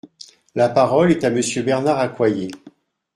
[0.55, 2.49] La parole est à Monsieur Bernard Accoyer.